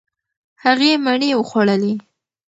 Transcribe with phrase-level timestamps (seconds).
[0.63, 1.93] هغې مڼې وخوړلې.